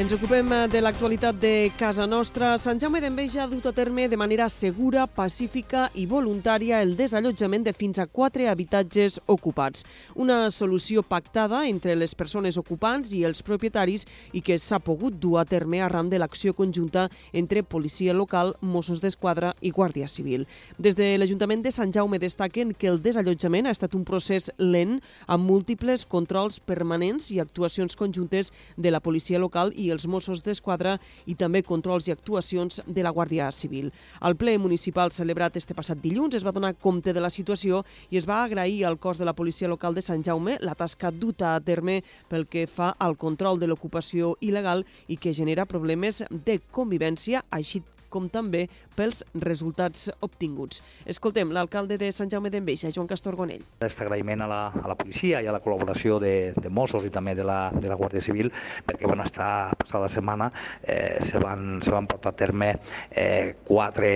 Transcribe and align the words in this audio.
Ens 0.00 0.14
ocupem 0.16 0.48
eh, 0.56 0.66
de 0.72 0.80
l'actualitat 0.80 1.36
de 1.36 1.70
casa 1.76 2.06
nostra. 2.08 2.54
Sant 2.56 2.78
Jaume 2.80 3.02
d'Enveja 3.04 3.42
ha 3.42 3.48
dut 3.50 3.66
a 3.68 3.72
terme 3.76 4.06
de 4.08 4.16
manera 4.16 4.46
segura, 4.48 5.02
pacífica 5.04 5.90
i 5.92 6.06
voluntària 6.08 6.78
el 6.80 6.94
desallotjament 6.96 7.66
de 7.66 7.74
fins 7.76 8.00
a 8.00 8.06
quatre 8.08 8.46
habitatges 8.48 9.18
ocupats. 9.28 9.84
Una 10.16 10.38
solució 10.56 11.02
pactada 11.04 11.66
entre 11.68 11.98
les 12.00 12.14
persones 12.16 12.56
ocupants 12.56 13.10
i 13.12 13.26
els 13.28 13.42
propietaris 13.44 14.06
i 14.32 14.40
que 14.40 14.56
s'ha 14.56 14.78
pogut 14.80 15.18
dur 15.20 15.34
a 15.36 15.44
terme 15.44 15.82
arran 15.84 16.08
de 16.08 16.22
l'acció 16.22 16.56
conjunta 16.56 17.10
entre 17.34 17.60
policia 17.62 18.16
local, 18.16 18.54
Mossos 18.62 19.04
d'Esquadra 19.04 19.52
i 19.60 19.68
Guàrdia 19.68 20.08
Civil. 20.08 20.48
Des 20.78 20.96
de 20.96 21.10
l'Ajuntament 21.20 21.60
de 21.60 21.74
Sant 21.76 21.92
Jaume 21.92 22.22
destaquen 22.24 22.72
que 22.72 22.88
el 22.88 23.02
desallotjament 23.04 23.68
ha 23.68 23.76
estat 23.76 23.98
un 24.00 24.08
procés 24.08 24.48
lent 24.56 24.96
amb 25.26 25.44
múltiples 25.44 26.08
controls 26.08 26.56
permanents 26.56 27.28
i 27.36 27.40
actuacions 27.44 28.00
conjuntes 28.00 28.54
de 28.78 28.96
la 28.96 29.04
policia 29.04 29.36
local 29.38 29.76
i 29.76 29.89
els 29.92 30.06
Mossos 30.06 30.42
d'Esquadra 30.42 30.96
i 31.26 31.34
també 31.34 31.62
controls 31.66 32.08
i 32.08 32.14
actuacions 32.14 32.80
de 32.86 33.04
la 33.04 33.12
Guàrdia 33.12 33.50
Civil. 33.52 33.90
Al 34.20 34.36
ple 34.40 34.56
municipal 34.58 35.12
celebrat 35.12 35.56
este 35.56 35.74
passat 35.74 36.00
dilluns 36.02 36.34
es 36.38 36.46
va 36.46 36.54
donar 36.56 36.74
compte 36.78 37.12
de 37.12 37.20
la 37.20 37.30
situació 37.30 37.84
i 38.10 38.18
es 38.20 38.28
va 38.28 38.42
agrair 38.44 38.84
al 38.86 38.98
cos 38.98 39.18
de 39.18 39.28
la 39.28 39.36
policia 39.36 39.68
local 39.68 39.94
de 39.94 40.02
Sant 40.02 40.24
Jaume 40.26 40.58
la 40.60 40.74
tasca 40.74 41.10
duta 41.10 41.54
a 41.54 41.60
terme 41.60 42.00
pel 42.28 42.46
que 42.46 42.66
fa 42.66 42.94
al 42.98 43.16
control 43.16 43.58
de 43.60 43.68
l'ocupació 43.70 44.36
il·legal 44.40 44.84
i 45.08 45.16
que 45.16 45.32
genera 45.32 45.66
problemes 45.66 46.24
de 46.30 46.60
convivència, 46.70 47.44
així 47.50 47.82
com 48.10 48.28
també 48.28 48.66
pels 48.98 49.22
resultats 49.34 50.08
obtinguts. 50.20 50.82
Escoltem 51.08 51.54
l'alcalde 51.54 51.96
de 52.00 52.10
Sant 52.12 52.30
Jaume 52.30 52.50
d'Enveja, 52.52 52.90
Joan 52.94 53.08
Castor 53.10 53.38
Gonell. 53.38 53.64
Aquest 53.80 54.02
agraïment 54.04 54.44
a 54.44 54.50
la, 54.50 54.60
a 54.74 54.90
la 54.90 54.96
policia 54.98 55.40
i 55.40 55.48
a 55.48 55.54
la 55.54 55.62
col·laboració 55.64 56.18
de, 56.22 56.52
de 56.58 56.72
Mossos 56.72 57.06
i 57.06 57.12
també 57.14 57.36
de 57.38 57.46
la, 57.46 57.70
de 57.72 57.88
la 57.88 57.96
Guàrdia 57.98 58.22
Civil, 58.24 58.50
perquè 58.86 59.08
bueno, 59.08 59.24
esta 59.24 59.70
passada 59.78 60.08
setmana 60.10 60.50
eh, 60.82 61.18
se, 61.24 61.38
van, 61.42 61.80
se 61.84 61.94
van 61.94 62.08
portar 62.10 62.34
a 62.34 62.38
terme 62.42 62.74
eh, 63.10 63.56
quatre 63.64 64.10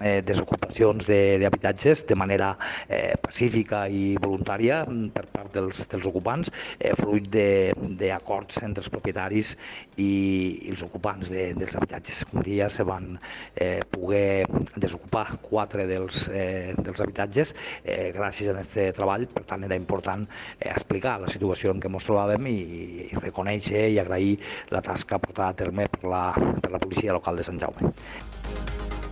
eh, 0.00 0.20
desocupacions 0.26 1.06
d'habitatges 1.06 2.02
de, 2.02 2.08
de 2.14 2.18
manera 2.18 2.52
eh, 2.88 3.14
pacífica 3.20 3.84
i 3.88 4.16
voluntària 4.22 4.82
per 5.14 5.26
part 5.32 5.54
dels, 5.54 5.84
dels 5.92 6.06
ocupants, 6.08 6.50
eh, 6.78 6.94
fruit 6.98 7.28
d'acords 7.30 8.62
entre 8.66 8.84
els 8.84 8.92
propietaris 8.92 9.54
i, 9.96 10.10
i 10.66 10.72
els 10.72 10.82
ocupants 10.86 11.30
de, 11.32 11.50
dels 11.58 11.76
habitatges. 11.78 12.24
Un 12.32 12.44
dia 12.46 12.68
se 12.72 12.86
van 12.86 13.16
eh, 13.54 13.80
poder 13.90 14.46
desocupar 14.76 15.38
quatre 15.42 15.86
dels, 15.86 16.28
eh, 16.32 16.74
dels 16.78 17.00
habitatges 17.00 17.54
eh, 17.84 18.12
gràcies 18.16 18.50
a 18.50 18.56
aquest 18.56 18.96
treball. 18.96 19.26
Per 19.32 19.44
tant, 19.48 19.64
era 19.66 19.78
important 19.78 20.26
eh, 20.58 20.70
explicar 20.70 21.18
la 21.22 21.30
situació 21.32 21.74
en 21.74 21.82
què 21.82 21.90
ens 21.92 22.08
trobàvem 22.08 22.50
i, 22.50 22.58
i 23.10 23.22
reconèixer 23.22 23.88
i 23.94 24.00
agrair 24.02 24.36
la 24.74 24.82
tasca 24.84 25.20
portada 25.22 25.52
a 25.54 25.58
terme 25.64 25.88
per 25.92 26.04
la, 26.10 26.24
per 26.34 26.72
la 26.74 26.82
policia 26.82 27.16
local 27.16 27.36
de 27.36 27.46
Sant 27.46 27.60
Jaume. 27.62 27.92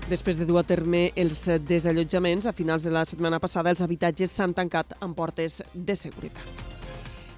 Després 0.05 0.37
de 0.37 0.45
dur 0.45 0.59
a 0.61 0.67
terme 0.69 1.07
els 1.17 1.47
desallotjaments, 1.65 2.45
a 2.45 2.53
finals 2.53 2.85
de 2.85 2.93
la 2.93 3.07
setmana 3.09 3.41
passada 3.41 3.73
els 3.73 3.81
habitatges 3.81 4.37
s'han 4.37 4.53
tancat 4.53 4.99
amb 5.01 5.17
portes 5.17 5.63
de 5.73 5.97
seguretat. 5.97 6.74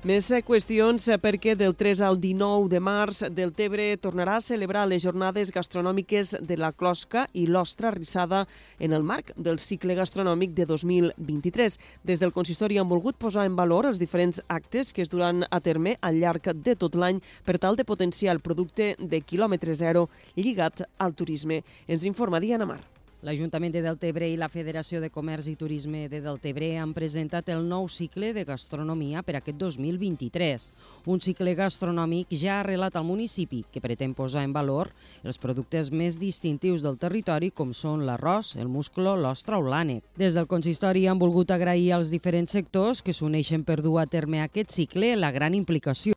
Més 0.07 0.29
eh, 0.31 0.39
qüestions 0.47 1.09
eh, 1.11 1.17
perquè 1.19 1.57
del 1.59 1.73
3 1.75 1.99
al 2.07 2.21
19 2.23 2.69
de 2.71 2.79
març 2.79 3.25
del 3.35 3.51
Tebre 3.57 3.89
tornarà 3.99 4.37
a 4.39 4.45
celebrar 4.45 4.85
les 4.87 5.03
jornades 5.03 5.51
gastronòmiques 5.51 6.37
de 6.47 6.59
la 6.61 6.71
closca 6.71 7.25
i 7.35 7.49
l'ostra 7.51 7.91
rissada 7.91 8.45
en 8.79 8.95
el 8.95 9.03
marc 9.03 9.35
del 9.35 9.59
cicle 9.59 9.99
gastronòmic 9.99 10.55
de 10.55 10.69
2023. 10.71 11.81
Des 12.07 12.23
del 12.23 12.31
consistori 12.31 12.79
han 12.79 12.87
volgut 12.87 13.19
posar 13.19 13.49
en 13.51 13.59
valor 13.59 13.91
els 13.91 13.99
diferents 13.99 14.39
actes 14.47 14.95
que 14.95 15.03
es 15.03 15.11
duran 15.11 15.43
a 15.51 15.59
terme 15.59 15.97
al 16.07 16.23
llarg 16.23 16.53
de 16.55 16.79
tot 16.79 16.95
l'any 16.95 17.19
per 17.43 17.59
tal 17.59 17.75
de 17.75 17.89
potenciar 17.89 18.37
el 18.37 18.45
producte 18.47 18.95
de 19.01 19.27
quilòmetre 19.27 19.75
zero 19.75 20.07
lligat 20.37 20.87
al 21.03 21.19
turisme. 21.19 21.65
Ens 21.89 22.07
informa 22.07 22.39
Diana 22.39 22.71
Mar. 22.71 22.85
L'Ajuntament 23.25 23.73
de 23.73 23.81
Deltebre 23.81 24.27
i 24.29 24.35
la 24.37 24.51
Federació 24.53 24.99
de 25.01 25.09
Comerç 25.09 25.47
i 25.49 25.55
Turisme 25.57 26.03
de 26.13 26.19
Deltebre 26.21 26.69
han 26.77 26.93
presentat 26.93 27.49
el 27.49 27.63
nou 27.65 27.89
cicle 27.89 28.35
de 28.37 28.45
gastronomia 28.45 29.23
per 29.25 29.39
aquest 29.39 29.57
2023. 29.57 30.67
Un 31.09 31.23
cicle 31.25 31.55
gastronòmic 31.57 32.35
ja 32.37 32.59
arrelat 32.61 32.99
al 33.01 33.07
municipi 33.09 33.63
que 33.73 33.81
pretén 33.81 34.13
posar 34.15 34.45
en 34.45 34.53
valor 34.53 34.93
els 35.25 35.41
productes 35.41 35.89
més 35.91 36.21
distintius 36.21 36.85
del 36.85 37.01
territori 37.01 37.49
com 37.51 37.73
són 37.73 38.05
l'arròs, 38.05 38.53
el 38.61 38.69
musclo, 38.69 39.17
l'ostra 39.17 39.57
o 39.57 39.65
l'ànec. 39.65 40.05
Des 40.21 40.37
del 40.37 40.51
consistori 40.51 41.07
han 41.09 41.23
volgut 41.23 41.55
agrair 41.57 41.95
als 41.97 42.13
diferents 42.13 42.53
sectors 42.53 43.01
que 43.01 43.17
s'uneixen 43.17 43.65
per 43.65 43.81
dur 43.81 43.97
a 44.03 44.07
terme 44.07 44.45
aquest 44.45 44.77
cicle 44.77 45.15
la 45.17 45.33
gran 45.33 45.57
implicació 45.57 46.16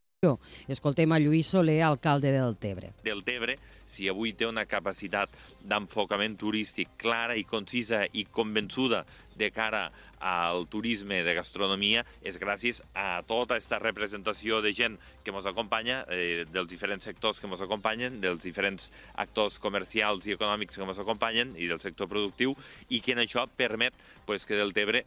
Escoltem 0.68 1.12
a 1.12 1.18
Lluís 1.18 1.48
Soler, 1.48 1.78
alcalde 1.80 2.28
del 2.34 2.52
Tebre. 2.60 2.90
Del 3.00 3.22
Tebre, 3.24 3.54
si 3.88 4.04
avui 4.12 4.34
té 4.36 4.44
una 4.44 4.66
capacitat 4.68 5.32
d'enfocament 5.64 6.34
turístic 6.36 6.90
clara 7.00 7.38
i 7.40 7.46
concisa 7.48 8.02
i 8.12 8.26
convençuda 8.28 9.06
de 9.40 9.48
cara 9.48 9.86
al 10.20 10.66
turisme 10.68 11.22
de 11.24 11.32
gastronomia, 11.38 12.02
és 12.20 12.36
gràcies 12.36 12.82
a 12.92 13.22
tota 13.24 13.56
aquesta 13.56 13.78
representació 13.80 14.60
de 14.60 14.74
gent 14.76 14.98
que 15.24 15.32
ens 15.32 15.48
acompanya, 15.48 16.02
eh, 16.12 16.44
dels 16.52 16.68
diferents 16.68 17.08
sectors 17.08 17.40
que 17.40 17.48
ens 17.48 17.64
acompanyen, 17.64 18.20
dels 18.20 18.44
diferents 18.44 18.92
actors 19.16 19.56
comercials 19.58 20.28
i 20.28 20.36
econòmics 20.36 20.76
que 20.76 20.84
ens 20.84 21.00
acompanyen 21.00 21.56
i 21.56 21.64
del 21.72 21.80
sector 21.80 22.12
productiu, 22.12 22.52
i 22.90 23.00
que 23.00 23.16
en 23.16 23.24
això 23.24 23.48
permet 23.56 23.96
pues, 24.26 24.44
que 24.44 24.60
del 24.60 24.76
Tebre 24.76 25.06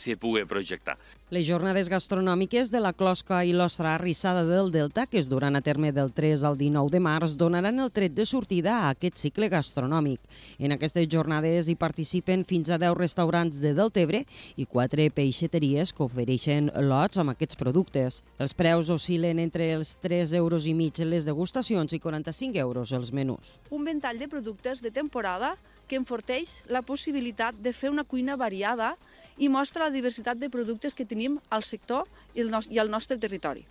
s'hi 0.00 0.16
pugui 0.16 0.44
projectar. 0.48 0.96
Les 1.30 1.44
jornades 1.44 1.90
gastronòmiques 1.92 2.70
de 2.72 2.80
la 2.80 2.94
closca 2.96 3.42
i 3.44 3.52
l'ostra 3.52 3.94
arrissada 3.94 4.46
del 4.48 4.70
Delta, 4.72 5.04
que 5.06 5.18
es 5.20 5.28
duran 5.28 5.56
a 5.56 5.60
terme 5.60 5.92
del 5.92 6.12
3 6.16 6.44
al 6.48 6.56
19 6.56 6.90
de 6.94 7.00
març, 7.04 7.36
donaran 7.36 7.78
el 7.78 7.90
tret 7.92 8.14
de 8.16 8.24
sortida 8.24 8.78
a 8.78 8.90
aquest 8.94 9.18
cicle 9.20 9.50
gastronòmic. 9.52 10.20
En 10.58 10.72
aquestes 10.72 11.08
jornades 11.12 11.68
hi 11.68 11.76
participen 11.76 12.46
fins 12.48 12.70
a 12.70 12.78
10 12.80 12.96
restaurants 12.96 13.60
de 13.60 13.74
Deltebre 13.76 14.24
i 14.56 14.64
4 14.64 15.10
peixeteries 15.12 15.92
que 15.92 16.06
ofereixen 16.06 16.72
lots 16.88 17.20
amb 17.20 17.34
aquests 17.34 17.60
productes. 17.60 18.22
Els 18.38 18.56
preus 18.56 18.88
oscil·len 18.88 19.42
entre 19.42 19.68
els 19.74 19.98
3 20.00 20.32
euros 20.40 20.64
i 20.64 20.72
mig 20.72 20.96
les 21.04 21.28
degustacions 21.28 21.92
i 21.92 22.00
45 22.00 22.56
euros 22.56 22.92
els 22.96 23.12
menús. 23.12 23.58
Un 23.70 23.84
ventall 23.84 24.18
de 24.18 24.28
productes 24.32 24.80
de 24.80 24.90
temporada 24.90 25.56
que 25.88 25.96
enforteix 25.96 26.62
la 26.68 26.82
possibilitat 26.84 27.56
de 27.64 27.72
fer 27.72 27.90
una 27.90 28.04
cuina 28.04 28.36
variada 28.36 28.94
i 29.38 29.48
mostra 29.48 29.86
la 29.86 29.94
diversitat 29.94 30.38
de 30.38 30.50
productes 30.50 30.94
que 30.94 31.06
tenim 31.06 31.38
al 31.50 31.62
sector 31.62 32.06
i, 32.34 32.42
el 32.42 32.54
i 32.70 32.78
al 32.78 32.90
nostre 32.90 33.18
territori. 33.18 33.64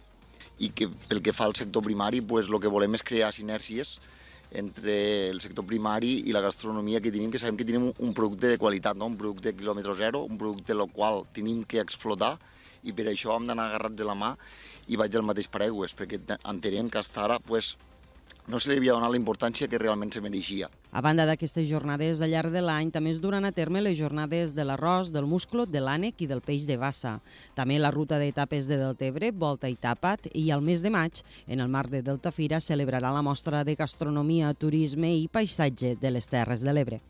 I 0.59 0.71
que 0.73 0.87
pel 1.09 1.21
que 1.21 1.33
fa 1.35 1.45
al 1.45 1.55
sector 1.55 1.83
primari, 1.83 2.21
pues, 2.21 2.47
el 2.47 2.59
que 2.61 2.71
volem 2.71 2.95
és 2.97 3.03
crear 3.05 3.33
sinergies 3.33 3.97
entre 4.51 5.29
el 5.29 5.41
sector 5.43 5.65
primari 5.67 6.21
i 6.25 6.33
la 6.33 6.41
gastronomia 6.41 7.01
que 7.03 7.11
tenim, 7.11 7.31
que 7.31 7.39
sabem 7.39 7.57
que 7.59 7.67
tenim 7.67 7.89
un 7.91 8.13
producte 8.15 8.47
de 8.47 8.57
qualitat, 8.57 8.95
no? 8.95 9.09
un 9.11 9.17
producte 9.19 9.51
de 9.51 9.57
quilòmetre 9.59 9.95
zero, 9.99 10.23
un 10.23 10.37
producte 10.39 10.73
el 10.73 10.85
qual 10.93 11.25
tenim 11.35 11.65
que 11.67 11.83
explotar 11.83 12.37
i 12.87 12.93
per 12.95 13.09
això 13.11 13.35
hem 13.35 13.49
d'anar 13.49 13.67
agarrats 13.67 13.99
de 13.99 14.07
la 14.07 14.15
mà 14.15 14.35
i 14.87 14.95
vaig 14.95 15.11
del 15.11 15.25
mateix 15.27 15.49
paraigües, 15.51 15.91
perquè 15.91 16.21
entenem 16.37 16.89
que 16.89 17.03
fins 17.03 17.17
ara 17.19 17.39
pues, 17.43 17.75
no 18.47 18.59
se 18.59 18.71
li 18.71 18.77
havia 18.79 18.93
donat 18.95 19.11
la 19.11 19.19
importància 19.19 19.67
que 19.67 19.79
realment 19.79 20.13
se 20.13 20.21
mereixia. 20.23 20.69
A 20.91 21.01
banda 21.03 21.25
d'aquestes 21.27 21.67
jornades, 21.67 22.21
al 22.21 22.31
llarg 22.31 22.53
de 22.53 22.61
l'any 22.63 22.91
també 22.95 23.11
es 23.11 23.19
duran 23.21 23.45
a 23.45 23.51
terme 23.51 23.81
les 23.83 23.97
jornades 23.99 24.55
de 24.55 24.63
l'arròs, 24.63 25.11
del 25.11 25.27
musclo, 25.27 25.65
de 25.67 25.81
l'ànec 25.83 26.23
i 26.23 26.29
del 26.31 26.41
peix 26.41 26.65
de 26.67 26.77
bassa. 26.79 27.17
També 27.55 27.77
la 27.79 27.91
ruta 27.91 28.19
d'etapes 28.19 28.69
de 28.71 28.79
Deltebre, 28.79 29.31
Volta 29.31 29.69
i 29.69 29.75
Tapat, 29.75 30.31
i 30.33 30.49
al 30.51 30.63
mes 30.63 30.81
de 30.81 30.93
maig, 30.93 31.21
en 31.47 31.59
el 31.59 31.67
marc 31.67 31.91
de 31.91 32.01
Deltafira, 32.01 32.63
celebrarà 32.63 33.11
la 33.11 33.25
mostra 33.25 33.65
de 33.67 33.75
gastronomia, 33.75 34.53
turisme 34.53 35.11
i 35.11 35.27
paisatge 35.27 35.97
de 36.01 36.15
les 36.15 36.31
Terres 36.31 36.63
de 36.63 36.73
l'Ebre. 36.73 37.03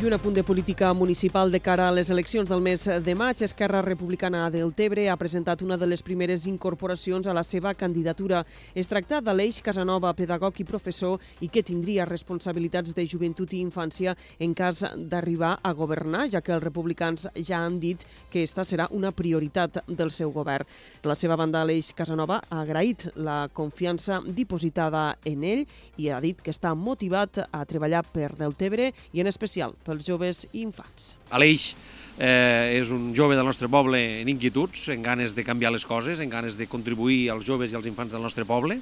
I 0.00 0.06
un 0.06 0.14
apunt 0.14 0.32
de 0.34 0.42
política 0.42 0.94
municipal 0.94 1.50
de 1.52 1.60
cara 1.60 1.86
a 1.86 1.92
les 1.92 2.08
eleccions 2.08 2.48
del 2.48 2.62
mes 2.64 2.86
de 3.04 3.14
maig. 3.14 3.42
Esquerra 3.44 3.82
Republicana 3.82 4.46
del 4.48 4.72
Tebre 4.72 5.10
ha 5.10 5.16
presentat 5.20 5.60
una 5.60 5.76
de 5.76 5.84
les 5.86 6.00
primeres 6.00 6.46
incorporacions 6.48 7.26
a 7.28 7.34
la 7.36 7.42
seva 7.44 7.74
candidatura. 7.74 8.46
Es 8.74 8.88
tracta 8.88 9.18
d'Aleix 9.20 9.58
Casanova, 9.60 10.14
pedagog 10.16 10.56
i 10.56 10.64
professor, 10.64 11.20
i 11.44 11.50
que 11.52 11.60
tindria 11.62 12.06
responsabilitats 12.08 12.94
de 12.96 13.04
joventut 13.04 13.52
i 13.52 13.60
infància 13.60 14.14
en 14.38 14.54
cas 14.56 14.80
d'arribar 14.96 15.58
a 15.60 15.74
governar, 15.76 16.30
ja 16.32 16.40
que 16.40 16.56
els 16.56 16.64
republicans 16.64 17.28
ja 17.36 17.60
han 17.60 17.76
dit 17.78 18.00
que 18.32 18.42
esta 18.42 18.64
serà 18.64 18.88
una 18.96 19.12
prioritat 19.12 19.82
del 19.86 20.14
seu 20.16 20.32
govern. 20.32 20.64
La 21.04 21.14
seva 21.14 21.36
banda, 21.36 21.60
Aleix 21.60 21.92
Casanova, 21.92 22.40
ha 22.48 22.62
agraït 22.62 23.10
la 23.16 23.50
confiança 23.52 24.22
dipositada 24.24 25.18
en 25.28 25.44
ell 25.44 25.68
i 25.98 26.08
ha 26.08 26.24
dit 26.24 26.40
que 26.40 26.56
està 26.56 26.72
motivat 26.72 27.44
a 27.52 27.64
treballar 27.68 28.06
per 28.08 28.32
del 28.40 28.56
Tebre 28.56 28.94
i 29.12 29.20
en 29.20 29.28
especial 29.28 29.76
per 29.89 29.89
pels 29.90 30.06
joves 30.06 30.46
i 30.52 30.62
infants. 30.62 31.14
Aleix 31.34 31.72
eh, 32.16 32.78
és 32.78 32.94
un 32.94 33.10
jove 33.18 33.34
del 33.34 33.48
nostre 33.48 33.68
poble 33.72 34.00
en 34.22 34.30
inquietuds, 34.30 34.86
en 34.94 35.02
ganes 35.02 35.34
de 35.34 35.44
canviar 35.44 35.74
les 35.74 35.86
coses, 35.86 36.22
en 36.22 36.30
ganes 36.30 36.56
de 36.56 36.70
contribuir 36.70 37.26
als 37.34 37.46
joves 37.48 37.74
i 37.74 37.78
als 37.78 37.90
infants 37.90 38.14
del 38.14 38.22
nostre 38.22 38.46
poble 38.48 38.78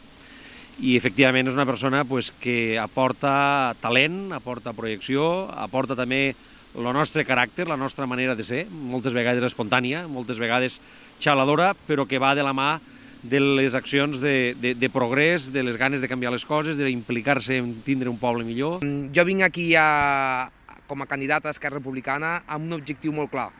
i 0.78 0.94
efectivament 0.96 1.48
és 1.50 1.56
una 1.56 1.66
persona 1.66 2.04
pues, 2.06 2.30
que 2.30 2.78
aporta 2.78 3.74
talent, 3.82 4.28
aporta 4.34 4.74
projecció, 4.76 5.48
aporta 5.58 5.96
també 5.98 6.36
el 6.78 6.86
nostre 6.94 7.24
caràcter, 7.26 7.66
la 7.66 7.78
nostra 7.80 8.06
manera 8.06 8.36
de 8.38 8.44
ser, 8.46 8.66
moltes 8.70 9.16
vegades 9.16 9.42
espontània, 9.48 10.06
moltes 10.06 10.38
vegades 10.38 10.78
xaladora, 11.18 11.72
però 11.88 12.06
que 12.06 12.20
va 12.22 12.36
de 12.38 12.46
la 12.46 12.54
mà 12.54 12.76
de 13.22 13.40
les 13.42 13.74
accions 13.74 14.20
de, 14.22 14.54
de, 14.60 14.76
de 14.78 14.90
progrés, 14.94 15.48
de 15.50 15.64
les 15.66 15.76
ganes 15.76 16.00
de 16.00 16.06
canviar 16.06 16.30
les 16.30 16.46
coses, 16.46 16.78
d'implicar-se 16.78 17.58
en 17.58 17.72
tindre 17.82 18.12
un 18.12 18.20
poble 18.20 18.46
millor. 18.46 18.84
Jo 19.10 19.24
vinc 19.26 19.42
aquí 19.42 19.72
a, 19.74 20.46
com 20.88 21.04
a 21.04 21.06
candidat 21.06 21.46
a 21.46 21.52
Esquerra 21.54 21.78
Republicana 21.78 22.42
amb 22.46 22.66
un 22.66 22.78
objectiu 22.80 23.12
molt 23.14 23.30
clar, 23.30 23.50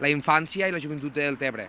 la 0.00 0.10
infància 0.10 0.68
i 0.68 0.74
la 0.74 0.80
joventut 0.82 1.14
del 1.14 1.38
Tebre. 1.38 1.68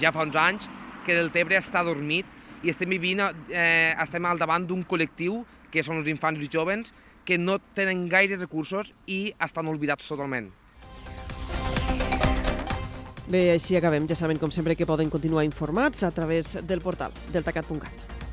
Ja 0.00 0.10
fa 0.14 0.24
uns 0.26 0.36
anys 0.36 0.68
que 1.06 1.16
el 1.18 1.30
Tebre 1.34 1.60
està 1.60 1.84
dormit 1.86 2.26
i 2.64 2.72
estem 2.72 2.90
vivint, 2.90 3.22
eh, 3.52 3.94
estem 3.94 4.24
al 4.26 4.40
davant 4.40 4.66
d'un 4.66 4.82
col·lectiu 4.82 5.44
que 5.70 5.84
són 5.84 6.00
els 6.00 6.08
infants 6.10 6.42
i 6.42 6.50
jovens 6.50 6.94
que 7.28 7.38
no 7.38 7.58
tenen 7.76 8.06
gaire 8.08 8.38
recursos 8.40 8.94
i 9.06 9.34
estan 9.44 9.68
oblidats 9.68 10.08
totalment. 10.08 10.48
Bé, 13.28 13.50
així 13.52 13.76
acabem. 13.76 14.06
Ja 14.08 14.16
saben, 14.16 14.40
com 14.40 14.50
sempre, 14.50 14.74
que 14.74 14.88
poden 14.88 15.10
continuar 15.12 15.44
informats 15.44 16.02
a 16.02 16.10
través 16.16 16.56
del 16.64 16.80
portal 16.80 17.12
deltacat.cat. 17.34 18.27